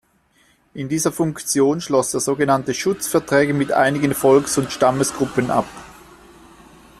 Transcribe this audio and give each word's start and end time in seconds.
In 0.73 0.89
dieser 0.89 1.11
Funktion 1.11 1.79
schloss 1.79 2.11
er 2.15 2.21
sogenannte 2.21 2.73
Schutzverträge 2.73 3.53
mit 3.53 3.71
einigen 3.71 4.15
Volks- 4.15 4.57
und 4.57 4.71
Stammesgruppen 4.71 5.51
ab. 5.51 5.67